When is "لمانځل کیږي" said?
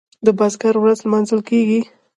1.05-1.81